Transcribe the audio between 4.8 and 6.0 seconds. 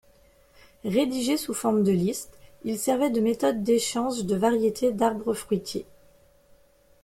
d'arbres fruitiers.